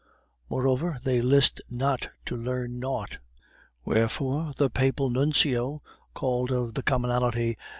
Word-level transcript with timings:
Moreover, 0.49 0.97
they 1.03 1.21
list 1.21 1.61
not 1.69 2.09
to 2.25 2.35
learn 2.35 2.79
naught, 2.79 3.19
wherefore 3.85 4.51
the 4.57 4.67
Papal 4.67 5.11
Nuncio 5.11 5.77
(called 6.15 6.49
of 6.49 6.73
the 6.73 6.81
commonalty, 6.81 7.49
M. 7.49 7.55